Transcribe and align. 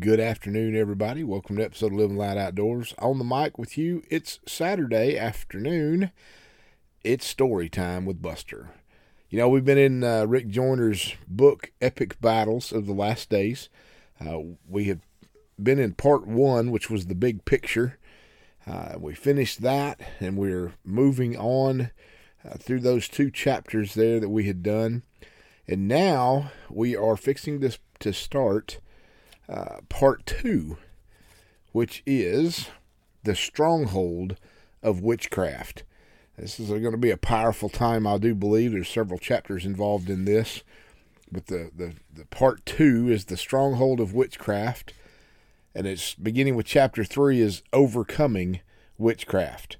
Good 0.00 0.18
afternoon, 0.18 0.74
everybody. 0.74 1.22
Welcome 1.22 1.56
to 1.56 1.64
episode 1.64 1.92
of 1.92 1.98
Living 1.98 2.16
Light 2.16 2.38
Outdoors. 2.38 2.94
On 2.98 3.18
the 3.18 3.24
mic 3.24 3.58
with 3.58 3.76
you, 3.76 4.02
it's 4.08 4.40
Saturday 4.46 5.16
afternoon. 5.18 6.10
It's 7.04 7.26
story 7.26 7.68
time 7.68 8.06
with 8.06 8.22
Buster. 8.22 8.70
You 9.28 9.38
know, 9.38 9.48
we've 9.48 9.64
been 9.64 9.78
in 9.78 10.02
uh, 10.02 10.24
Rick 10.24 10.48
Joyner's 10.48 11.14
book, 11.28 11.70
Epic 11.82 12.18
Battles 12.20 12.72
of 12.72 12.86
the 12.86 12.94
Last 12.94 13.28
Days. 13.28 13.68
Uh, 14.18 14.38
we 14.66 14.86
have 14.86 15.00
been 15.62 15.78
in 15.78 15.92
part 15.92 16.26
one, 16.26 16.70
which 16.70 16.88
was 16.90 17.06
the 17.06 17.14
big 17.14 17.44
picture. 17.44 17.98
Uh, 18.66 18.94
we 18.98 19.14
finished 19.14 19.60
that, 19.60 20.00
and 20.18 20.38
we're 20.38 20.72
moving 20.82 21.36
on 21.36 21.90
uh, 22.44 22.54
through 22.58 22.80
those 22.80 23.06
two 23.06 23.30
chapters 23.30 23.94
there 23.94 24.18
that 24.18 24.30
we 24.30 24.44
had 24.44 24.62
done. 24.62 25.02
And 25.68 25.86
now 25.86 26.52
we 26.70 26.96
are 26.96 27.16
fixing 27.16 27.60
this 27.60 27.78
to 28.00 28.12
start 28.12 28.78
uh, 29.48 29.80
part 29.88 30.26
two, 30.26 30.78
which 31.72 32.02
is 32.06 32.68
the 33.24 33.34
stronghold 33.34 34.36
of 34.82 35.00
witchcraft. 35.00 35.82
This 36.36 36.58
is 36.58 36.68
going 36.68 36.90
to 36.90 36.96
be 36.96 37.10
a 37.10 37.16
powerful 37.16 37.68
time, 37.68 38.06
I 38.06 38.18
do 38.18 38.34
believe. 38.34 38.72
There's 38.72 38.88
several 38.88 39.18
chapters 39.18 39.64
involved 39.64 40.10
in 40.10 40.24
this, 40.24 40.62
but 41.30 41.46
the, 41.46 41.70
the, 41.74 41.94
the 42.12 42.26
part 42.26 42.66
two 42.66 43.08
is 43.08 43.26
the 43.26 43.36
stronghold 43.36 44.00
of 44.00 44.14
witchcraft, 44.14 44.92
and 45.74 45.86
it's 45.86 46.14
beginning 46.14 46.56
with 46.56 46.66
chapter 46.66 47.04
three 47.04 47.40
is 47.40 47.62
overcoming 47.72 48.60
witchcraft. 48.98 49.76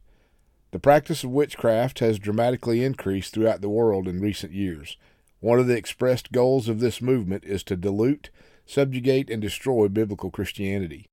The 0.71 0.79
practice 0.81 1.23
of 1.23 1.31
witchcraft 1.31 2.01
has 2.01 2.19
dramatically 2.19 2.83
increased 2.83 3.35
throughout 3.35 3.61
the 3.61 3.69
world 3.69 4.09
in 4.09 4.21
recent 4.21 4.53
years. 4.53 4.97
One 5.41 5.61
of 5.61 5.67
the 5.67 5.77
expressed 5.77 6.33
goals 6.33 6.69
of 6.69 6.81
this 6.81 7.01
movement 7.01 7.45
is 7.45 7.63
to 7.65 7.77
dilute 7.77 8.31
subjugate, 8.67 9.31
and 9.31 9.41
destroy 9.43 9.89
biblical 9.89 10.31
Christianity. 10.31 11.07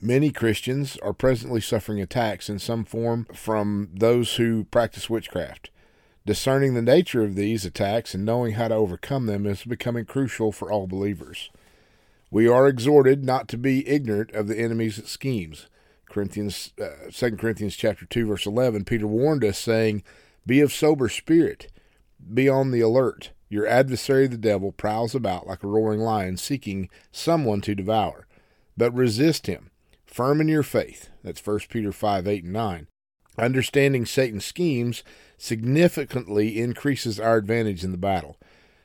Many 0.00 0.30
Christians 0.30 0.96
are 0.98 1.12
presently 1.12 1.60
suffering 1.60 2.00
attacks 2.00 2.48
in 2.48 2.58
some 2.58 2.84
form 2.84 3.26
from 3.34 3.90
those 3.92 4.36
who 4.36 4.64
practice 4.64 5.10
witchcraft. 5.10 5.70
Discerning 6.24 6.74
the 6.74 6.82
nature 6.82 7.24
of 7.24 7.34
these 7.34 7.64
attacks 7.64 8.14
and 8.14 8.24
knowing 8.24 8.52
how 8.52 8.68
to 8.68 8.74
overcome 8.74 9.26
them 9.26 9.46
is 9.46 9.64
becoming 9.64 10.04
crucial 10.04 10.52
for 10.52 10.70
all 10.70 10.86
believers. 10.86 11.50
We 12.30 12.46
are 12.46 12.68
exhorted 12.68 13.24
not 13.24 13.48
to 13.48 13.58
be 13.58 13.88
ignorant 13.88 14.32
of 14.32 14.46
the 14.46 14.58
enemy's 14.58 15.04
schemes. 15.08 15.66
Corinthians, 16.08 16.72
uh, 16.80 17.10
2 17.10 17.36
Corinthians 17.36 17.76
chapter 17.76 18.06
2, 18.06 18.26
verse 18.26 18.46
11, 18.46 18.84
Peter 18.84 19.06
warned 19.06 19.44
us, 19.44 19.58
saying, 19.58 20.02
Be 20.46 20.60
of 20.60 20.72
sober 20.72 21.08
spirit, 21.08 21.72
be 22.32 22.48
on 22.48 22.70
the 22.70 22.80
alert. 22.80 23.30
Your 23.48 23.66
adversary, 23.66 24.26
the 24.26 24.36
devil, 24.36 24.72
prowls 24.72 25.14
about 25.14 25.46
like 25.46 25.62
a 25.62 25.68
roaring 25.68 26.00
lion, 26.00 26.36
seeking 26.36 26.90
someone 27.10 27.60
to 27.62 27.74
devour. 27.74 28.26
But 28.76 28.94
resist 28.94 29.46
him, 29.46 29.70
firm 30.06 30.40
in 30.40 30.48
your 30.48 30.62
faith. 30.62 31.10
That's 31.24 31.44
1 31.44 31.60
Peter 31.70 31.92
5 31.92 32.28
8 32.28 32.44
and 32.44 32.52
9. 32.52 32.86
Understanding 33.38 34.04
Satan's 34.04 34.44
schemes 34.44 35.04
significantly 35.36 36.60
increases 36.60 37.20
our 37.20 37.36
advantage 37.36 37.84
in 37.84 37.92
the 37.92 37.98
battle. 37.98 38.36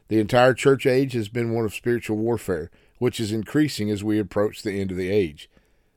The 0.09 0.19
entire 0.19 0.53
church 0.53 0.85
age 0.85 1.13
has 1.13 1.27
been 1.27 1.53
one 1.53 1.65
of 1.65 1.73
spiritual 1.73 2.17
warfare, 2.17 2.69
which 2.99 3.19
is 3.19 3.31
increasing 3.31 3.89
as 3.89 4.03
we 4.03 4.19
approach 4.19 4.61
the 4.61 4.79
end 4.79 4.91
of 4.91 4.97
the 4.97 5.09
age. 5.09 5.49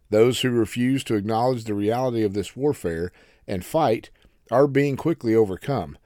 Those 0.09 0.41
who 0.41 0.51
refuse 0.51 1.05
to 1.05 1.17
acknowledge 1.17 1.65
the 1.65 1.75
reality 1.75 2.23
of 2.23 2.33
this 2.33 2.57
warfare 2.57 3.13
and 3.47 3.65
fight 3.65 4.11
are 4.51 4.67
being 4.67 4.97
quickly 4.97 5.35
overcome. 5.35 5.99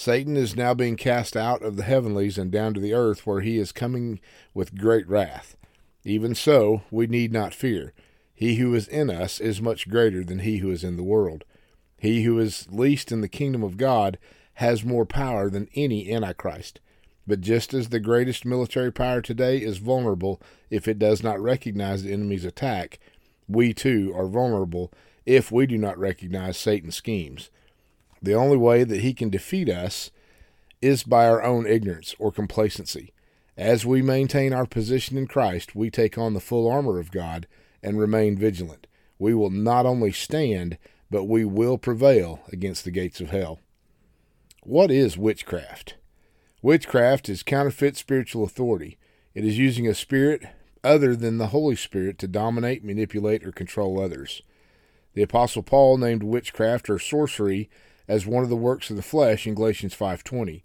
Satan 0.00 0.36
is 0.36 0.54
now 0.54 0.74
being 0.74 0.94
cast 0.94 1.36
out 1.36 1.60
of 1.60 1.74
the 1.74 1.82
heavenlies 1.82 2.38
and 2.38 2.52
down 2.52 2.72
to 2.72 2.78
the 2.78 2.94
earth, 2.94 3.26
where 3.26 3.40
he 3.40 3.58
is 3.58 3.72
coming 3.72 4.20
with 4.54 4.78
great 4.78 5.08
wrath. 5.08 5.56
Even 6.04 6.36
so, 6.36 6.82
we 6.88 7.08
need 7.08 7.32
not 7.32 7.52
fear. 7.52 7.92
He 8.32 8.54
who 8.54 8.72
is 8.76 8.86
in 8.86 9.10
us 9.10 9.40
is 9.40 9.60
much 9.60 9.90
greater 9.90 10.22
than 10.22 10.38
he 10.38 10.58
who 10.58 10.70
is 10.70 10.84
in 10.84 10.96
the 10.96 11.02
world. 11.02 11.42
He 11.96 12.22
who 12.22 12.38
is 12.38 12.68
least 12.70 13.10
in 13.10 13.22
the 13.22 13.28
kingdom 13.28 13.64
of 13.64 13.76
God 13.76 14.18
has 14.54 14.84
more 14.84 15.04
power 15.04 15.50
than 15.50 15.68
any 15.74 16.14
Antichrist. 16.14 16.78
But 17.26 17.40
just 17.40 17.74
as 17.74 17.88
the 17.88 17.98
greatest 17.98 18.44
military 18.44 18.92
power 18.92 19.20
today 19.20 19.58
is 19.58 19.78
vulnerable 19.78 20.40
if 20.70 20.86
it 20.86 21.00
does 21.00 21.24
not 21.24 21.40
recognize 21.40 22.04
the 22.04 22.12
enemy's 22.12 22.44
attack, 22.44 23.00
we 23.48 23.74
too 23.74 24.14
are 24.14 24.28
vulnerable 24.28 24.92
if 25.26 25.50
we 25.50 25.66
do 25.66 25.76
not 25.76 25.98
recognize 25.98 26.56
Satan's 26.56 26.94
schemes. 26.94 27.50
The 28.22 28.34
only 28.34 28.56
way 28.56 28.84
that 28.84 29.00
he 29.00 29.14
can 29.14 29.30
defeat 29.30 29.68
us 29.68 30.10
is 30.80 31.02
by 31.02 31.26
our 31.26 31.42
own 31.42 31.66
ignorance 31.66 32.14
or 32.18 32.32
complacency. 32.32 33.12
As 33.56 33.84
we 33.84 34.02
maintain 34.02 34.52
our 34.52 34.66
position 34.66 35.18
in 35.18 35.26
Christ, 35.26 35.74
we 35.74 35.90
take 35.90 36.16
on 36.16 36.34
the 36.34 36.40
full 36.40 36.70
armor 36.70 36.98
of 36.98 37.10
God 37.10 37.46
and 37.82 37.98
remain 37.98 38.36
vigilant. 38.36 38.86
We 39.18 39.34
will 39.34 39.50
not 39.50 39.86
only 39.86 40.12
stand, 40.12 40.78
but 41.10 41.24
we 41.24 41.44
will 41.44 41.78
prevail 41.78 42.40
against 42.52 42.84
the 42.84 42.90
gates 42.90 43.20
of 43.20 43.30
hell. 43.30 43.58
What 44.62 44.90
is 44.90 45.18
witchcraft? 45.18 45.96
Witchcraft 46.62 47.28
is 47.28 47.42
counterfeit 47.42 47.96
spiritual 47.96 48.44
authority. 48.44 48.98
It 49.34 49.44
is 49.44 49.58
using 49.58 49.86
a 49.88 49.94
spirit 49.94 50.42
other 50.84 51.16
than 51.16 51.38
the 51.38 51.48
Holy 51.48 51.76
Spirit 51.76 52.18
to 52.18 52.28
dominate, 52.28 52.84
manipulate, 52.84 53.44
or 53.44 53.52
control 53.52 54.00
others. 54.00 54.42
The 55.14 55.22
Apostle 55.22 55.62
Paul 55.62 55.98
named 55.98 56.22
witchcraft 56.22 56.88
or 56.88 56.98
sorcery 56.98 57.68
as 58.08 58.26
one 58.26 58.42
of 58.42 58.48
the 58.48 58.56
works 58.56 58.90
of 58.90 58.96
the 58.96 59.02
flesh 59.02 59.46
in 59.46 59.54
Galatians 59.54 59.94
5:20. 59.94 60.64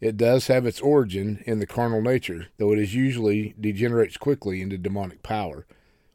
It 0.00 0.16
does 0.16 0.46
have 0.46 0.64
its 0.64 0.80
origin 0.80 1.42
in 1.44 1.58
the 1.58 1.66
carnal 1.66 2.00
nature, 2.00 2.46
though 2.56 2.72
it 2.72 2.78
is 2.78 2.94
usually 2.94 3.54
degenerates 3.60 4.16
quickly 4.16 4.62
into 4.62 4.78
demonic 4.78 5.22
power. 5.22 5.66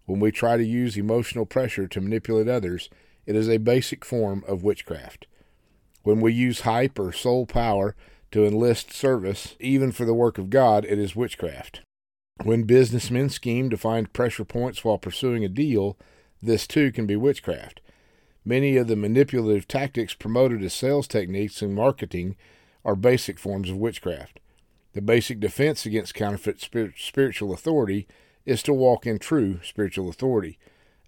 When 0.06 0.20
we 0.20 0.32
try 0.32 0.58
to 0.58 0.66
use 0.66 0.98
emotional 0.98 1.46
pressure 1.46 1.88
to 1.88 2.02
manipulate 2.02 2.48
others, 2.48 2.90
it 3.26 3.36
is 3.36 3.50
a 3.50 3.58
basic 3.58 4.04
form 4.04 4.44
of 4.48 4.64
witchcraft. 4.64 5.28
When 6.04 6.20
we 6.20 6.34
use 6.34 6.62
hype 6.62 7.00
or 7.00 7.14
soul 7.14 7.46
power 7.46 7.96
to 8.32 8.46
enlist 8.46 8.92
service, 8.92 9.56
even 9.60 9.92
for 9.92 10.06
the 10.06 10.14
work 10.14 10.38
of 10.38 10.50
God, 10.50 10.86
it 10.86 11.00
is 11.00 11.16
witchcraft. 11.16 11.82
When 12.44 12.64
businessmen 12.64 13.30
scheme 13.30 13.70
to 13.70 13.78
find 13.78 14.12
pressure 14.12 14.44
points 14.44 14.84
while 14.84 14.98
pursuing 14.98 15.46
a 15.46 15.50
deal, 15.50 15.98
this 16.42 16.68
too 16.68 16.92
can 16.92 17.06
be 17.06 17.16
witchcraft. 17.16 17.80
Many 18.46 18.76
of 18.78 18.88
the 18.88 18.96
manipulative 18.96 19.68
tactics 19.68 20.14
promoted 20.14 20.64
as 20.64 20.74
sales 20.74 21.08
techniques 21.08 21.62
in 21.62 21.74
marketing 21.74 22.36
are 22.84 22.96
basic 22.96 23.40
forms 23.40 23.70
of 23.70 23.78
witchcraft. 23.78 24.40
The 24.94 25.02
basic 25.02 25.40
defense 25.40 25.86
against 25.86 26.14
counterfeit 26.14 26.60
spiritual 26.98 27.54
authority 27.54 28.08
is 28.46 28.62
to 28.64 28.74
walk 28.74 29.08
in 29.08 29.18
true 29.18 29.60
spiritual 29.64 30.10
authority, 30.10 30.60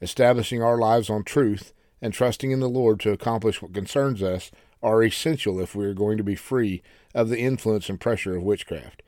establishing 0.01 0.63
our 0.63 0.77
lives 0.77 1.09
on 1.09 1.23
truth 1.23 1.73
and 2.01 2.13
trusting 2.13 2.51
in 2.51 2.61
the 2.61 2.69
Lord 2.69 2.99
to 3.01 3.11
accomplish 3.11 3.61
what 3.61 3.73
concerns 3.73 4.23
us 4.23 4.49
are 4.81 5.03
essential 5.03 5.59
if 5.59 5.75
we 5.75 5.85
are 5.85 5.93
going 5.93 6.17
to 6.17 6.23
be 6.23 6.35
free 6.35 6.81
of 7.13 7.29
the 7.29 7.39
influence 7.39 7.89
and 7.89 7.99
pressure 7.99 8.35
of 8.35 8.43
witchcraft. 8.43 9.03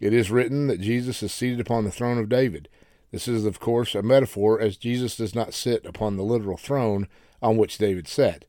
It 0.00 0.12
is 0.12 0.30
written 0.30 0.66
that 0.66 0.80
Jesus 0.80 1.22
is 1.22 1.32
seated 1.32 1.60
upon 1.60 1.84
the 1.84 1.90
throne 1.90 2.18
of 2.18 2.28
David. 2.28 2.68
This 3.10 3.26
is, 3.28 3.44
of 3.44 3.60
course, 3.60 3.94
a 3.94 4.02
metaphor, 4.02 4.60
as 4.60 4.76
Jesus 4.76 5.16
does 5.16 5.34
not 5.34 5.54
sit 5.54 5.86
upon 5.86 6.16
the 6.16 6.24
literal 6.24 6.56
throne 6.56 7.08
on 7.42 7.56
which 7.56 7.78
David 7.78 8.08
sat. 8.08 8.44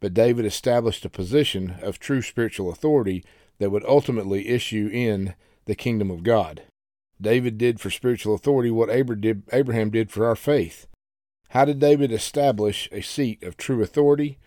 But 0.00 0.14
David 0.14 0.44
established 0.44 1.04
a 1.04 1.10
position 1.10 1.76
of 1.82 1.98
true 1.98 2.22
spiritual 2.22 2.70
authority 2.70 3.24
that 3.58 3.70
would 3.70 3.84
ultimately 3.86 4.48
issue 4.48 4.90
in 4.92 5.34
the 5.66 5.74
kingdom 5.74 6.10
of 6.10 6.22
God. 6.22 6.62
David 7.20 7.56
did 7.56 7.80
for 7.80 7.90
spiritual 7.90 8.34
authority 8.34 8.70
what 8.70 8.90
Abraham 8.90 9.90
did 9.90 10.10
for 10.10 10.26
our 10.26 10.36
faith. 10.36 10.86
How 11.50 11.64
did 11.64 11.78
David 11.78 12.10
establish 12.10 12.88
a 12.90 13.00
seat 13.00 13.42
of 13.42 13.56
true 13.56 13.82
authority? 13.82 14.38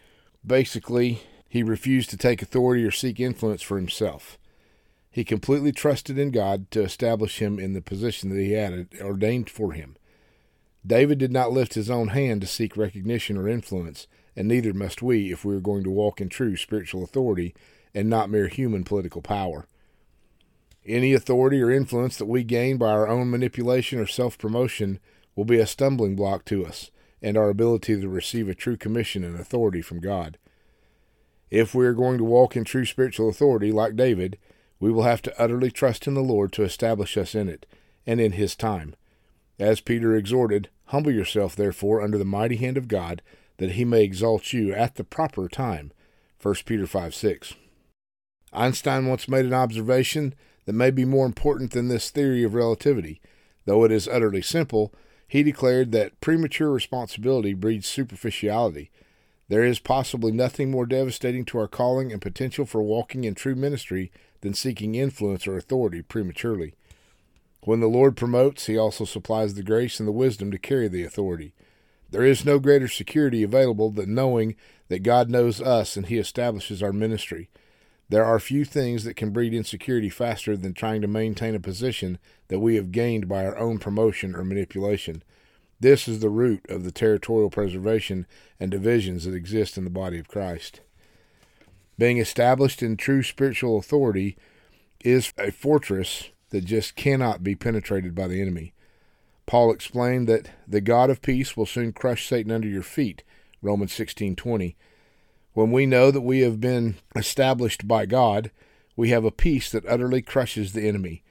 Basically, 0.45 1.21
he 1.47 1.63
refused 1.63 2.09
to 2.09 2.17
take 2.17 2.41
authority 2.41 2.83
or 2.83 2.91
seek 2.91 3.19
influence 3.19 3.61
for 3.61 3.77
himself. 3.77 4.37
He 5.09 5.23
completely 5.23 5.71
trusted 5.71 6.19
in 6.19 6.31
God 6.31 6.69
to 6.71 6.83
establish 6.83 7.39
him 7.39 7.57
in 7.57 7.73
the 7.73 7.81
position 7.81 8.29
that 8.29 8.39
he 8.39 8.51
had 8.51 8.89
ordained 9.01 9.49
for 9.49 9.71
him. 9.71 9.95
David 10.87 11.17
did 11.17 11.33
not 11.33 11.51
lift 11.51 11.73
his 11.73 11.89
own 11.89 12.09
hand 12.09 12.39
to 12.41 12.47
seek 12.47 12.77
recognition 12.77 13.35
or 13.35 13.49
influence, 13.49 14.07
and 14.37 14.47
neither 14.47 14.73
must 14.73 15.01
we 15.01 15.33
if 15.33 15.43
we 15.43 15.53
are 15.53 15.59
going 15.59 15.83
to 15.83 15.91
walk 15.91 16.21
in 16.21 16.29
true 16.29 16.55
spiritual 16.55 17.03
authority 17.03 17.53
and 17.93 18.09
not 18.09 18.29
mere 18.29 18.47
human 18.47 18.85
political 18.85 19.21
power. 19.21 19.67
Any 20.85 21.13
authority 21.13 21.61
or 21.61 21.69
influence 21.69 22.15
that 22.17 22.25
we 22.25 22.45
gain 22.45 22.77
by 22.77 22.89
our 22.89 23.07
own 23.07 23.29
manipulation 23.29 23.99
or 23.99 24.07
self 24.07 24.37
promotion 24.37 24.99
will 25.35 25.43
be 25.43 25.59
a 25.59 25.67
stumbling 25.67 26.15
block 26.15 26.45
to 26.45 26.65
us 26.65 26.89
and 27.21 27.35
our 27.35 27.49
ability 27.49 27.99
to 27.99 28.07
receive 28.07 28.47
a 28.47 28.55
true 28.55 28.77
commission 28.77 29.25
and 29.25 29.37
authority 29.37 29.81
from 29.81 29.99
God. 29.99 30.37
If 31.49 31.75
we 31.75 31.85
are 31.85 31.93
going 31.93 32.17
to 32.19 32.23
walk 32.23 32.55
in 32.55 32.63
true 32.63 32.85
spiritual 32.85 33.27
authority, 33.27 33.71
like 33.71 33.97
David, 33.97 34.37
we 34.79 34.91
will 34.91 35.03
have 35.03 35.21
to 35.23 35.41
utterly 35.41 35.71
trust 35.71 36.07
in 36.07 36.13
the 36.13 36.21
Lord 36.21 36.53
to 36.53 36.63
establish 36.63 37.17
us 37.17 37.35
in 37.35 37.49
it, 37.49 37.65
and 38.05 38.21
in 38.21 38.33
His 38.33 38.55
time. 38.55 38.95
As 39.59 39.81
Peter 39.81 40.15
exhorted, 40.15 40.69
Humble 40.87 41.11
yourself, 41.11 41.55
therefore, 41.55 42.01
under 42.01 42.17
the 42.17 42.25
mighty 42.25 42.57
hand 42.57 42.77
of 42.77 42.87
God, 42.87 43.21
that 43.57 43.71
he 43.71 43.85
may 43.85 44.03
exalt 44.03 44.53
you 44.53 44.73
at 44.73 44.95
the 44.95 45.03
proper 45.03 45.47
time. 45.47 45.91
1 46.41 46.55
Peter 46.65 46.87
5 46.87 47.13
6. 47.13 47.53
Einstein 48.53 49.07
once 49.07 49.27
made 49.27 49.45
an 49.45 49.53
observation 49.53 50.33
that 50.65 50.73
may 50.73 50.91
be 50.91 51.05
more 51.05 51.25
important 51.25 51.71
than 51.71 51.87
this 51.87 52.09
theory 52.09 52.43
of 52.43 52.53
relativity. 52.53 53.21
Though 53.65 53.83
it 53.83 53.91
is 53.91 54.07
utterly 54.07 54.41
simple, 54.41 54.93
he 55.27 55.43
declared 55.43 55.91
that 55.91 56.19
premature 56.21 56.71
responsibility 56.71 57.53
breeds 57.53 57.87
superficiality. 57.87 58.89
There 59.49 59.63
is 59.63 59.79
possibly 59.79 60.31
nothing 60.31 60.71
more 60.71 60.85
devastating 60.85 61.45
to 61.45 61.57
our 61.57 61.67
calling 61.67 62.11
and 62.11 62.21
potential 62.21 62.65
for 62.65 62.81
walking 62.81 63.23
in 63.23 63.35
true 63.35 63.55
ministry 63.55 64.11
than 64.41 64.53
seeking 64.53 64.95
influence 64.95 65.47
or 65.47 65.57
authority 65.57 66.01
prematurely. 66.01 66.75
When 67.67 67.81
the 67.81 67.87
Lord 67.89 68.15
promotes, 68.15 68.67
he 68.67 68.77
also 68.77 69.03
supplies 69.03 69.55
the 69.55 69.61
grace 69.61 69.99
and 69.99 70.07
the 70.07 70.13
wisdom 70.13 70.51
to 70.51 70.57
carry 70.57 70.87
the 70.87 71.03
authority. 71.03 71.53
There 72.09 72.23
is 72.23 72.45
no 72.45 72.59
greater 72.59 72.87
security 72.87 73.43
available 73.43 73.89
than 73.91 74.15
knowing 74.15 74.55
that 74.87 75.03
God 75.03 75.29
knows 75.29 75.59
us 75.59 75.97
and 75.97 76.05
he 76.05 76.17
establishes 76.17 76.81
our 76.81 76.93
ministry. 76.93 77.49
There 78.07 78.23
are 78.23 78.39
few 78.39 78.63
things 78.63 79.03
that 79.03 79.17
can 79.17 79.31
breed 79.31 79.53
insecurity 79.53 80.07
faster 80.07 80.55
than 80.55 80.73
trying 80.75 81.01
to 81.01 81.09
maintain 81.09 81.55
a 81.55 81.59
position 81.59 82.19
that 82.47 82.61
we 82.61 82.75
have 82.75 82.93
gained 82.93 83.27
by 83.27 83.45
our 83.45 83.57
own 83.57 83.79
promotion 83.79 84.33
or 84.33 84.45
manipulation. 84.45 85.21
This 85.77 86.07
is 86.07 86.21
the 86.21 86.29
root 86.29 86.65
of 86.69 86.85
the 86.85 86.91
territorial 86.93 87.49
preservation 87.49 88.27
and 88.61 88.71
divisions 88.71 89.25
that 89.25 89.35
exist 89.35 89.77
in 89.77 89.83
the 89.83 89.89
body 89.89 90.19
of 90.19 90.29
Christ. 90.29 90.79
Being 91.97 92.17
established 92.17 92.81
in 92.81 92.95
true 92.95 93.23
spiritual 93.23 93.77
authority 93.77 94.37
is 95.03 95.33
a 95.37 95.51
fortress 95.51 96.29
that 96.49 96.65
just 96.65 96.95
cannot 96.95 97.43
be 97.43 97.55
penetrated 97.55 98.15
by 98.15 98.27
the 98.27 98.41
enemy. 98.41 98.73
Paul 99.45 99.71
explained 99.71 100.27
that 100.27 100.49
the 100.67 100.81
God 100.81 101.09
of 101.09 101.21
peace 101.21 101.55
will 101.55 101.65
soon 101.65 101.93
crush 101.93 102.27
Satan 102.27 102.51
under 102.51 102.67
your 102.67 102.83
feet, 102.83 103.23
Romans 103.61 103.93
16:20. 103.93 104.75
When 105.53 105.71
we 105.71 105.85
know 105.85 106.11
that 106.11 106.21
we 106.21 106.41
have 106.41 106.59
been 106.59 106.95
established 107.15 107.87
by 107.87 108.05
God, 108.05 108.51
we 108.95 109.09
have 109.09 109.25
a 109.25 109.31
peace 109.31 109.71
that 109.71 109.85
utterly 109.85 110.21
crushes 110.21 110.73
the 110.73 110.87
enemy. 110.87 111.23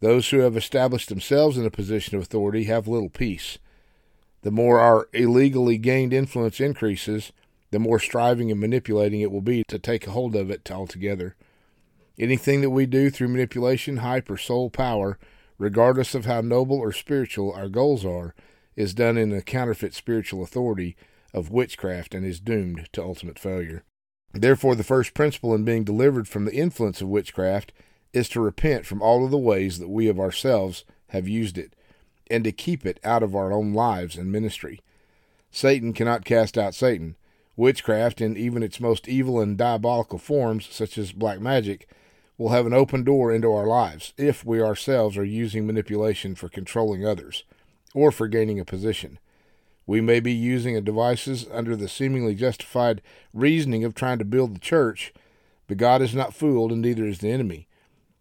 Those 0.00 0.28
who 0.28 0.38
have 0.38 0.56
established 0.56 1.08
themselves 1.08 1.58
in 1.58 1.66
a 1.66 1.70
position 1.70 2.16
of 2.16 2.22
authority 2.22 2.64
have 2.64 2.86
little 2.86 3.08
peace. 3.08 3.58
The 4.42 4.50
more 4.50 4.78
our 4.78 5.08
illegally 5.12 5.78
gained 5.78 6.12
influence 6.12 6.60
increases, 6.60 7.32
the 7.70 7.78
more 7.78 7.98
striving 7.98 8.50
and 8.50 8.60
manipulating 8.60 9.20
it 9.20 9.32
will 9.32 9.40
be 9.40 9.64
to 9.64 9.78
take 9.78 10.04
hold 10.04 10.36
of 10.36 10.50
it 10.50 10.70
altogether. 10.70 11.34
Anything 12.18 12.62
that 12.62 12.70
we 12.70 12.86
do 12.86 13.10
through 13.10 13.28
manipulation, 13.28 13.98
hype, 13.98 14.30
or 14.30 14.38
soul 14.38 14.70
power, 14.70 15.18
regardless 15.58 16.14
of 16.14 16.24
how 16.24 16.40
noble 16.40 16.76
or 16.76 16.92
spiritual 16.92 17.52
our 17.52 17.68
goals 17.68 18.04
are, 18.04 18.34
is 18.74 18.94
done 18.94 19.16
in 19.16 19.30
the 19.30 19.42
counterfeit 19.42 19.94
spiritual 19.94 20.42
authority 20.42 20.96
of 21.34 21.50
witchcraft 21.50 22.14
and 22.14 22.24
is 22.24 22.40
doomed 22.40 22.88
to 22.92 23.02
ultimate 23.02 23.38
failure. 23.38 23.84
Therefore, 24.32 24.74
the 24.74 24.84
first 24.84 25.14
principle 25.14 25.54
in 25.54 25.64
being 25.64 25.84
delivered 25.84 26.28
from 26.28 26.44
the 26.44 26.54
influence 26.54 27.00
of 27.00 27.08
witchcraft 27.08 27.72
is 28.12 28.28
to 28.30 28.40
repent 28.40 28.86
from 28.86 29.02
all 29.02 29.24
of 29.24 29.30
the 29.30 29.38
ways 29.38 29.78
that 29.78 29.88
we 29.88 30.08
of 30.08 30.18
ourselves 30.18 30.84
have 31.08 31.28
used 31.28 31.58
it, 31.58 31.74
and 32.30 32.44
to 32.44 32.52
keep 32.52 32.84
it 32.86 32.98
out 33.04 33.22
of 33.22 33.34
our 33.34 33.52
own 33.52 33.72
lives 33.72 34.16
and 34.16 34.32
ministry. 34.32 34.80
Satan 35.50 35.92
cannot 35.92 36.24
cast 36.24 36.58
out 36.58 36.74
Satan. 36.74 37.16
Witchcraft, 37.56 38.20
in 38.20 38.36
even 38.36 38.62
its 38.62 38.80
most 38.80 39.08
evil 39.08 39.40
and 39.40 39.56
diabolical 39.56 40.18
forms, 40.18 40.68
such 40.70 40.98
as 40.98 41.12
black 41.12 41.40
magic, 41.40 41.88
will 42.38 42.50
have 42.50 42.66
an 42.66 42.74
open 42.74 43.02
door 43.02 43.32
into 43.32 43.52
our 43.52 43.66
lives 43.66 44.12
if 44.16 44.44
we 44.44 44.60
ourselves 44.60 45.16
are 45.16 45.24
using 45.24 45.66
manipulation 45.66 46.34
for 46.34 46.48
controlling 46.48 47.06
others 47.06 47.44
or 47.94 48.10
for 48.10 48.28
gaining 48.28 48.60
a 48.60 48.64
position. 48.64 49.18
We 49.86 50.00
may 50.00 50.20
be 50.20 50.32
using 50.32 50.82
devices 50.82 51.46
under 51.50 51.76
the 51.76 51.88
seemingly 51.88 52.34
justified 52.34 53.00
reasoning 53.32 53.84
of 53.84 53.94
trying 53.94 54.18
to 54.18 54.24
build 54.24 54.54
the 54.54 54.60
church, 54.60 55.14
but 55.68 55.78
God 55.78 56.02
is 56.02 56.14
not 56.14 56.34
fooled, 56.34 56.72
and 56.72 56.82
neither 56.82 57.06
is 57.06 57.20
the 57.20 57.30
enemy. 57.30 57.68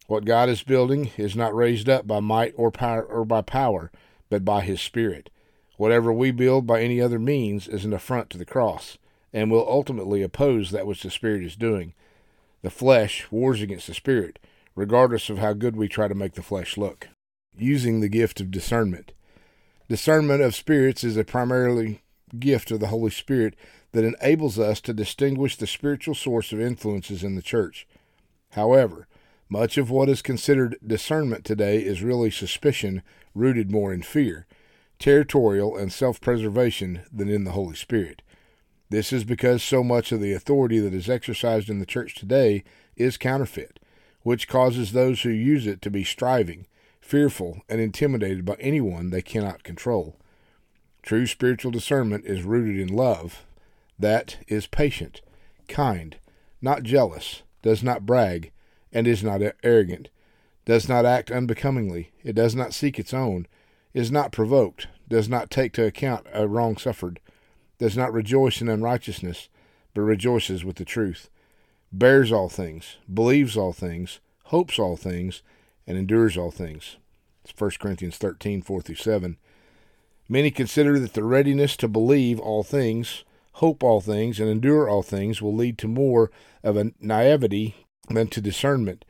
What 0.07 0.25
God 0.25 0.47
is 0.50 0.62
building 0.62 1.12
is 1.17 1.35
not 1.35 1.56
raised 1.56 1.89
up 1.89 2.06
by 2.06 2.19
might 2.19 2.53
or 2.56 2.69
power 2.71 3.03
or 3.03 3.25
by 3.25 3.41
power, 3.41 3.91
but 4.29 4.45
by 4.45 4.62
his 4.62 4.79
spirit. 4.79 5.31
Whatever 5.77 6.13
we 6.13 6.31
build 6.31 6.65
by 6.65 6.81
any 6.81 7.01
other 7.01 7.19
means 7.19 7.67
is 7.67 7.83
an 7.83 7.94
affront 7.94 8.29
to 8.29 8.38
the 8.38 8.45
cross, 8.45 8.97
and 9.33 9.51
will 9.51 9.67
ultimately 9.67 10.21
oppose 10.21 10.71
that 10.71 10.88
which 10.88 11.03
the 11.03 11.09
Spirit 11.09 11.44
is 11.44 11.56
doing. 11.56 11.94
The 12.65 12.71
flesh 12.71 13.27
wars 13.29 13.62
against 13.62 13.85
the 13.85 13.94
Spirit, 13.94 14.39
regardless 14.73 15.29
of 15.29 15.38
how 15.38 15.53
good 15.53 15.75
we 15.75 15.88
try 15.88 16.07
to 16.07 16.15
make 16.15 16.33
the 16.33 16.41
flesh 16.41 16.77
look. 16.77 17.09
Using 17.56 18.00
the 18.00 18.09
gift 18.09 18.41
of 18.41 18.50
discernment. 18.50 19.12
Discernment 19.88 20.41
of 20.41 20.56
spirits 20.56 21.03
is 21.03 21.15
a 21.15 21.23
primarily 21.23 22.01
gift 22.39 22.71
of 22.71 22.79
the 22.79 22.88
Holy 22.88 23.12
Spirit 23.12 23.56
that 23.91 24.03
enables 24.03 24.57
us 24.57 24.81
to 24.81 24.95
distinguish 24.95 25.56
the 25.56 25.67
spiritual 25.67 26.15
source 26.15 26.51
of 26.51 26.59
influences 26.59 27.23
in 27.23 27.35
the 27.35 27.44
church. 27.44 27.88
However, 28.53 29.07
much 29.47 29.77
of 29.77 29.91
what 29.91 30.09
is 30.09 30.23
considered 30.23 30.79
discernment 30.83 31.45
today 31.45 31.83
is 31.83 32.01
really 32.01 32.31
suspicion 32.31 33.03
rooted 33.35 33.69
more 33.69 33.94
in 33.94 34.01
fear, 34.01 34.47
territorial, 34.97 35.77
and 35.77 35.94
self 35.94 36.19
preservation 36.19 37.03
than 37.13 37.29
in 37.29 37.44
the 37.44 37.51
Holy 37.51 37.75
Spirit. 37.75 38.23
This 38.90 39.12
is 39.12 39.24
because 39.24 39.64
so 39.64 39.84
much 39.84 40.12
of 40.12 40.22
the 40.22 40.34
authority 40.34 40.80
that 40.80 40.94
is 40.94 41.10
exercised 41.10 41.70
in 41.70 41.80
the 41.80 41.86
church 41.86 42.16
today 42.16 42.64
is 42.96 43.18
counterfeit, 43.18 43.80
which 44.22 44.48
causes 44.48 44.92
those 44.92 45.22
who 45.22 45.30
use 45.30 45.66
it 45.66 45.82
to 45.82 45.90
be 45.90 46.04
striving, 46.04 46.68
fearful, 47.02 47.62
and 47.68 47.82
intimidated 47.82 48.46
by 48.46 48.56
anyone 48.60 49.10
they 49.10 49.22
cannot 49.22 49.64
control. 49.64 50.16
True 51.02 51.26
spiritual 51.26 51.72
discernment 51.72 52.26
is 52.26 52.44
rooted 52.44 52.80
in 52.80 52.96
love, 52.96 53.46
that 53.98 54.38
is 54.48 54.68
patient, 54.68 55.22
kind, 55.68 56.18
not 56.62 56.84
jealous, 56.84 57.44
does 57.62 57.84
not 57.84 58.06
brag, 58.06 58.52
and 58.92 59.08
is 59.08 59.24
not 59.24 59.42
arrogant, 59.64 60.10
does 60.66 60.90
not 60.90 61.06
act 61.06 61.32
unbecomingly, 61.32 62.12
it 62.24 62.34
does 62.34 62.56
not 62.56 62.74
seek 62.74 62.98
its 62.98 63.14
own, 63.14 63.48
is 63.94 64.12
not 64.12 64.32
provoked, 64.32 64.88
does 65.08 65.30
not 65.30 65.50
take 65.50 65.74
to 65.74 65.86
account 65.86 66.26
a 66.34 66.48
wrong 66.48 66.76
suffered, 66.76 67.20
does 67.77 67.98
not 67.98 68.13
rejoice 68.13 68.62
in 68.62 68.69
unrighteousness, 68.69 69.50
but 69.94 70.01
rejoices 70.01 70.63
with 70.63 70.75
the 70.77 70.86
truth, 70.86 71.30
bears 71.92 72.31
all 72.31 72.50
things, 72.50 72.98
believes 73.12 73.56
all 73.57 73.74
things, 73.74 74.19
hopes 74.45 74.77
all 74.77 74.98
things, 74.98 75.42
and 75.88 75.98
endures 75.98 76.38
all 76.38 76.51
things. 76.51 76.98
It's 77.44 77.60
1 77.60 77.72
Corinthians 77.80 78.18
13, 78.18 78.62
4 78.62 78.81
through 78.81 78.95
7. 78.95 79.38
Many 80.27 80.50
consider 80.50 81.00
that 81.00 81.13
the 81.13 81.24
readiness 81.24 81.77
to 81.77 81.88
believe 81.88 82.39
all 82.39 82.63
things, 82.63 83.24
hope 83.54 83.83
all 83.83 84.01
things, 84.01 84.39
and 84.39 84.50
endure 84.50 84.89
all 84.89 85.04
things 85.04 85.42
will 85.42 85.54
lead 85.54 85.77
to 85.77 85.88
more 85.88 86.31
of 86.63 86.75
a 86.75 86.92
naivety 87.00 87.86
than 88.10 88.27
to 88.27 88.42
discernment. 88.42 89.06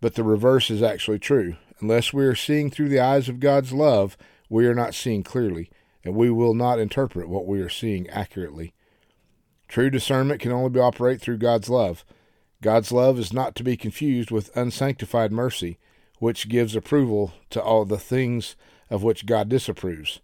But 0.00 0.14
the 0.14 0.22
reverse 0.22 0.70
is 0.70 0.82
actually 0.82 1.18
true. 1.18 1.56
Unless 1.80 2.12
we 2.12 2.24
are 2.24 2.36
seeing 2.36 2.70
through 2.70 2.88
the 2.88 3.00
eyes 3.00 3.28
of 3.28 3.40
God's 3.40 3.72
love, 3.72 4.16
we 4.48 4.66
are 4.66 4.74
not 4.74 4.94
seeing 4.94 5.22
clearly, 5.22 5.70
and 6.04 6.14
we 6.14 6.30
will 6.30 6.54
not 6.54 6.78
interpret 6.78 7.28
what 7.28 7.46
we 7.46 7.60
are 7.60 7.68
seeing 7.68 8.08
accurately. 8.10 8.74
True 9.68 9.90
discernment 9.90 10.40
can 10.40 10.52
only 10.52 10.70
be 10.70 10.80
operate 10.80 11.20
through 11.20 11.38
God's 11.38 11.68
love. 11.68 12.04
God's 12.62 12.92
love 12.92 13.18
is 13.18 13.32
not 13.32 13.54
to 13.56 13.64
be 13.64 13.76
confused 13.76 14.30
with 14.30 14.54
unsanctified 14.56 15.32
mercy, 15.32 15.78
which 16.18 16.48
gives 16.48 16.76
approval 16.76 17.32
to 17.50 17.62
all 17.62 17.84
the 17.84 17.98
things 17.98 18.56
of 18.90 19.02
which 19.02 19.26
God 19.26 19.48
disapproves. 19.48 20.20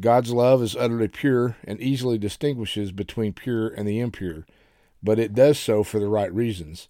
God's 0.00 0.32
love 0.32 0.62
is 0.62 0.76
utterly 0.76 1.08
pure 1.08 1.56
and 1.64 1.80
easily 1.80 2.18
distinguishes 2.18 2.92
between 2.92 3.32
pure 3.32 3.68
and 3.68 3.86
the 3.86 4.00
impure, 4.00 4.46
but 5.02 5.18
it 5.18 5.34
does 5.34 5.58
so 5.58 5.82
for 5.82 5.98
the 5.98 6.08
right 6.08 6.32
reasons. 6.32 6.88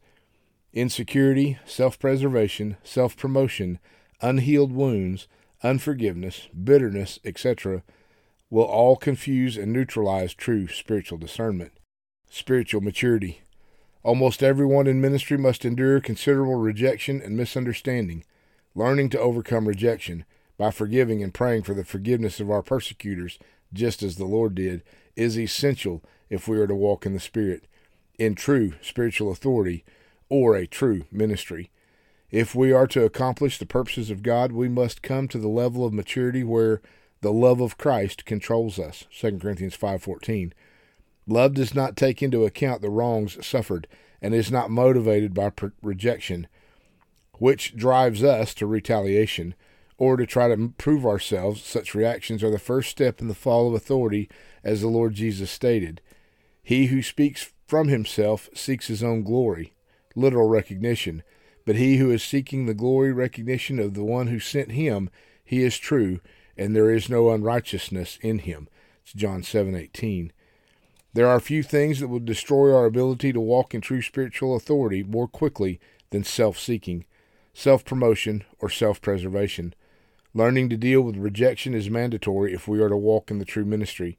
Insecurity, 0.72 1.58
self 1.66 1.98
preservation, 1.98 2.76
self 2.82 3.16
promotion, 3.16 3.78
unhealed 4.20 4.72
wounds, 4.72 5.28
unforgiveness, 5.62 6.48
bitterness, 6.64 7.18
etc., 7.24 7.82
will 8.52 8.64
all 8.64 8.96
confuse 8.96 9.56
and 9.56 9.72
neutralize 9.72 10.34
true 10.34 10.68
spiritual 10.68 11.16
discernment. 11.16 11.72
Spiritual 12.28 12.82
maturity. 12.82 13.40
Almost 14.02 14.42
everyone 14.42 14.86
in 14.86 15.00
ministry 15.00 15.38
must 15.38 15.64
endure 15.64 16.00
considerable 16.00 16.56
rejection 16.56 17.22
and 17.22 17.34
misunderstanding. 17.34 18.24
Learning 18.74 19.08
to 19.08 19.18
overcome 19.18 19.66
rejection 19.66 20.26
by 20.58 20.70
forgiving 20.70 21.22
and 21.22 21.32
praying 21.32 21.62
for 21.62 21.72
the 21.72 21.82
forgiveness 21.82 22.40
of 22.40 22.50
our 22.50 22.60
persecutors, 22.60 23.38
just 23.72 24.02
as 24.02 24.16
the 24.16 24.26
Lord 24.26 24.54
did, 24.54 24.82
is 25.16 25.38
essential 25.38 26.04
if 26.28 26.46
we 26.46 26.58
are 26.58 26.66
to 26.66 26.74
walk 26.74 27.06
in 27.06 27.14
the 27.14 27.20
Spirit, 27.20 27.66
in 28.18 28.34
true 28.34 28.74
spiritual 28.82 29.32
authority, 29.32 29.82
or 30.28 30.56
a 30.56 30.66
true 30.66 31.06
ministry. 31.10 31.70
If 32.30 32.54
we 32.54 32.70
are 32.70 32.86
to 32.88 33.04
accomplish 33.04 33.56
the 33.56 33.64
purposes 33.64 34.10
of 34.10 34.22
God, 34.22 34.52
we 34.52 34.68
must 34.68 35.00
come 35.00 35.26
to 35.28 35.38
the 35.38 35.48
level 35.48 35.86
of 35.86 35.94
maturity 35.94 36.44
where 36.44 36.82
the 37.22 37.32
love 37.32 37.60
of 37.60 37.78
Christ 37.78 38.24
controls 38.24 38.78
us. 38.78 39.06
2 39.10 39.40
Corinthians 39.40 39.76
5:14. 39.76 40.52
Love 41.26 41.54
does 41.54 41.74
not 41.74 41.96
take 41.96 42.22
into 42.22 42.44
account 42.44 42.82
the 42.82 42.90
wrongs 42.90 43.44
suffered 43.44 43.88
and 44.20 44.34
is 44.34 44.50
not 44.50 44.70
motivated 44.70 45.32
by 45.32 45.50
rejection 45.82 46.46
which 47.42 47.74
drives 47.74 48.22
us 48.22 48.54
to 48.54 48.66
retaliation 48.68 49.52
or 49.98 50.16
to 50.16 50.24
try 50.24 50.46
to 50.46 50.72
prove 50.78 51.04
ourselves, 51.04 51.60
such 51.60 51.92
reactions 51.92 52.42
are 52.42 52.50
the 52.50 52.58
first 52.58 52.88
step 52.88 53.20
in 53.20 53.26
the 53.26 53.34
fall 53.34 53.66
of 53.66 53.74
authority, 53.74 54.28
as 54.62 54.80
the 54.80 54.86
Lord 54.86 55.14
Jesus 55.14 55.50
stated. 55.50 56.00
He 56.62 56.86
who 56.86 57.02
speaks 57.02 57.52
from 57.66 57.88
himself 57.88 58.48
seeks 58.54 58.86
his 58.86 59.02
own 59.02 59.24
glory, 59.24 59.74
literal 60.14 60.48
recognition, 60.48 61.24
but 61.66 61.74
he 61.74 61.96
who 61.96 62.12
is 62.12 62.22
seeking 62.22 62.66
the 62.66 62.74
glory 62.74 63.12
recognition 63.12 63.80
of 63.80 63.94
the 63.94 64.04
one 64.04 64.28
who 64.28 64.38
sent 64.38 64.70
him, 64.70 65.10
he 65.44 65.62
is 65.62 65.78
true, 65.78 66.20
and 66.62 66.76
there 66.76 66.92
is 66.92 67.08
no 67.08 67.30
unrighteousness 67.30 68.18
in 68.22 68.38
him. 68.38 68.68
It's 69.02 69.12
John 69.12 69.42
7:18. 69.42 70.30
There 71.12 71.26
are 71.26 71.40
few 71.40 71.62
things 71.64 71.98
that 71.98 72.06
will 72.06 72.20
destroy 72.20 72.72
our 72.72 72.86
ability 72.86 73.32
to 73.32 73.40
walk 73.40 73.74
in 73.74 73.80
true 73.80 74.00
spiritual 74.00 74.54
authority 74.54 75.02
more 75.02 75.26
quickly 75.26 75.80
than 76.10 76.22
self-seeking, 76.22 77.04
self-promotion, 77.52 78.44
or 78.60 78.70
self-preservation. 78.70 79.74
Learning 80.34 80.68
to 80.68 80.76
deal 80.76 81.02
with 81.02 81.16
rejection 81.16 81.74
is 81.74 81.90
mandatory 81.90 82.54
if 82.54 82.68
we 82.68 82.80
are 82.80 82.88
to 82.88 82.96
walk 82.96 83.30
in 83.30 83.40
the 83.40 83.44
true 83.44 83.64
ministry. 83.64 84.16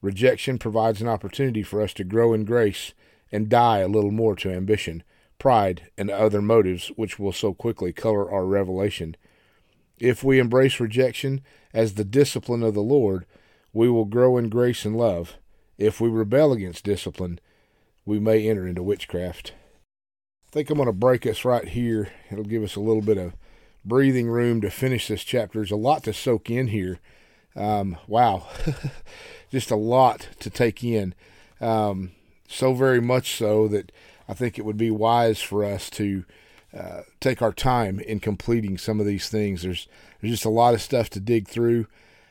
Rejection 0.00 0.58
provides 0.58 1.02
an 1.02 1.08
opportunity 1.08 1.62
for 1.62 1.82
us 1.82 1.92
to 1.92 2.04
grow 2.04 2.32
in 2.32 2.46
grace 2.46 2.94
and 3.30 3.50
die 3.50 3.80
a 3.80 3.86
little 3.86 4.10
more 4.10 4.34
to 4.34 4.50
ambition, 4.50 5.02
pride, 5.38 5.90
and 5.98 6.10
other 6.10 6.40
motives 6.40 6.88
which 6.96 7.18
will 7.18 7.32
so 7.32 7.52
quickly 7.52 7.92
color 7.92 8.30
our 8.32 8.46
revelation. 8.46 9.14
If 10.02 10.24
we 10.24 10.40
embrace 10.40 10.80
rejection 10.80 11.42
as 11.72 11.94
the 11.94 12.04
discipline 12.04 12.64
of 12.64 12.74
the 12.74 12.82
Lord, 12.82 13.24
we 13.72 13.88
will 13.88 14.04
grow 14.04 14.36
in 14.36 14.48
grace 14.48 14.84
and 14.84 14.96
love. 14.96 15.36
If 15.78 16.00
we 16.00 16.08
rebel 16.08 16.52
against 16.52 16.82
discipline, 16.82 17.38
we 18.04 18.18
may 18.18 18.48
enter 18.48 18.66
into 18.66 18.82
witchcraft. 18.82 19.52
I 20.48 20.50
think 20.50 20.70
I'm 20.70 20.78
going 20.78 20.86
to 20.86 20.92
break 20.92 21.24
us 21.24 21.44
right 21.44 21.68
here. 21.68 22.08
It'll 22.32 22.42
give 22.42 22.64
us 22.64 22.74
a 22.74 22.80
little 22.80 23.00
bit 23.00 23.16
of 23.16 23.36
breathing 23.84 24.28
room 24.28 24.60
to 24.62 24.70
finish 24.70 25.06
this 25.06 25.22
chapter. 25.22 25.60
There's 25.60 25.70
a 25.70 25.76
lot 25.76 26.02
to 26.02 26.12
soak 26.12 26.50
in 26.50 26.66
here. 26.66 26.98
Um, 27.54 27.96
wow, 28.08 28.48
just 29.52 29.70
a 29.70 29.76
lot 29.76 30.30
to 30.40 30.50
take 30.50 30.82
in. 30.82 31.14
Um, 31.60 32.10
so 32.48 32.74
very 32.74 33.00
much 33.00 33.36
so 33.36 33.68
that 33.68 33.92
I 34.28 34.34
think 34.34 34.58
it 34.58 34.64
would 34.64 34.76
be 34.76 34.90
wise 34.90 35.40
for 35.40 35.64
us 35.64 35.88
to 35.90 36.24
uh, 36.76 37.02
take 37.20 37.42
our 37.42 37.52
time 37.52 38.00
in 38.00 38.20
completing 38.20 38.78
some 38.78 39.00
of 39.00 39.06
these 39.06 39.28
things. 39.28 39.62
There's 39.62 39.88
there's 40.20 40.32
just 40.32 40.44
a 40.44 40.50
lot 40.50 40.74
of 40.74 40.82
stuff 40.82 41.10
to 41.10 41.20
dig 41.20 41.48
through. 41.48 41.86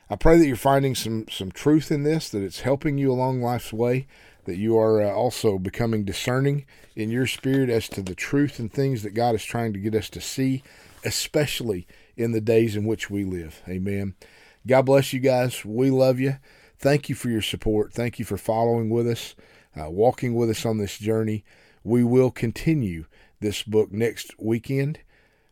I 0.10 0.16
pray 0.16 0.38
that 0.38 0.48
you're 0.48 0.56
finding 0.56 0.96
some 0.96 1.26
some 1.30 1.52
truth 1.52 1.92
in 1.92 2.04
this, 2.04 2.30
that 2.30 2.44
it's 2.44 2.62
helping 2.62 2.98
you 2.98 3.12
along 3.12 3.42
life's 3.42 3.72
way, 3.72 4.08
that 4.46 4.58
you 4.58 4.78
are 4.78 5.02
uh, 5.02 5.12
also 5.12 5.58
becoming 5.58 6.04
discerning 6.04 6.66
in 6.96 7.10
your 7.10 7.28
spirit 7.28 7.70
as 7.70 7.88
to 7.90 8.02
the 8.02 8.16
truth 8.16 8.60
and 8.60 8.72
things 8.72 9.04
that 9.04 9.14
God 9.14 9.36
is 9.36 9.44
trying 9.44 9.74
to 9.74 9.80
get 9.80 9.96
us 9.96 10.10
to 10.10 10.22
see, 10.22 10.64
especially 11.06 11.88
in 12.18 12.32
the 12.32 12.42
days 12.42 12.76
in 12.76 12.86
which 12.86 13.10
we 13.10 13.24
live. 13.24 13.62
Amen. 13.70 14.16
God 14.68 14.84
bless 14.84 15.14
you 15.14 15.20
guys. 15.20 15.64
We 15.64 15.90
love 15.90 16.20
you. 16.20 16.38
Thank 16.78 17.10
you 17.10 17.16
for 17.16 17.30
your 17.30 17.42
support. 17.42 17.94
Thank 17.94 18.20
you 18.20 18.26
for 18.26 18.38
following 18.38 18.90
with 18.90 19.08
us, 19.08 19.36
uh, 19.80 19.90
walking 19.90 20.36
with 20.36 20.50
us 20.50 20.66
on 20.66 20.78
this 20.78 20.98
journey. 20.98 21.44
We 21.84 22.04
will 22.04 22.32
continue 22.32 23.06
this 23.42 23.64
book 23.64 23.92
next 23.92 24.34
weekend. 24.40 25.00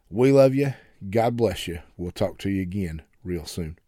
We 0.10 0.32
love 0.32 0.56
you. 0.56 0.74
God 1.10 1.36
bless 1.36 1.68
you. 1.68 1.80
We'll 1.98 2.12
talk 2.12 2.38
to 2.40 2.50
you 2.50 2.62
again 2.62 3.02
real 3.24 3.46
soon. 3.46 3.80